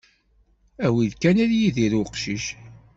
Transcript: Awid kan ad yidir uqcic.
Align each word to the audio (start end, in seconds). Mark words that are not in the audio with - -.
Awid 0.85 1.13
kan 1.21 1.37
ad 1.43 1.51
yidir 1.59 1.93
uqcic. 2.01 2.45